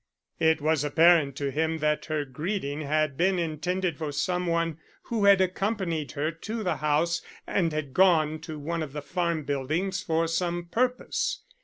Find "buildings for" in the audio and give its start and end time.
9.43-10.27